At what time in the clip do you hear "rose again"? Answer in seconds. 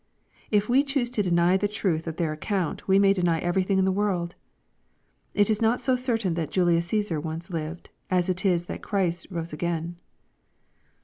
9.29-9.97